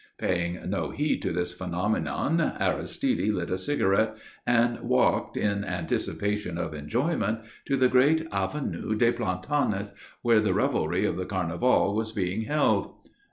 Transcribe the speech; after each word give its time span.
Paying 0.17 0.67
no 0.67 0.89
heed 0.89 1.21
to 1.21 1.31
this 1.31 1.53
phenomenon, 1.53 2.41
Aristide 2.59 3.31
lit 3.31 3.51
a 3.51 3.57
cigarette 3.59 4.17
and 4.47 4.79
walked, 4.79 5.37
in 5.37 5.63
anticipation 5.63 6.57
of 6.57 6.73
enjoyment, 6.73 7.41
to 7.67 7.77
the 7.77 7.87
great 7.87 8.25
Avenue 8.31 8.95
des 8.95 9.11
Plantanes 9.11 9.91
where 10.23 10.39
the 10.41 10.55
revelry 10.55 11.05
of 11.05 11.17
the 11.17 11.25
Carnival 11.27 11.93
was 11.95 12.13
being 12.13 12.45
held. 12.45 12.95